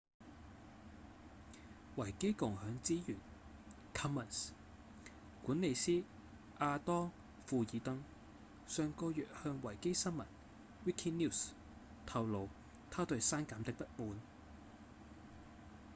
[1.95, 3.19] 維基共享資源
[3.93, 4.49] commons
[5.43, 6.03] 管理師
[6.57, 7.11] 亞當‧
[7.47, 8.03] 庫爾登
[8.65, 10.25] 上個月向維基新聞
[10.87, 11.49] wikinews
[12.07, 12.49] 透露
[12.89, 14.17] 他對刪減的不滿